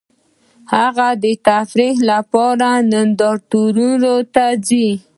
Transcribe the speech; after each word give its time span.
هغه 0.73 1.07
د 1.23 1.25
تفریح 1.47 1.95
لپاره 2.11 2.69
نندارتونونو 2.91 4.13
ته 4.33 4.45
ځي 4.67 4.87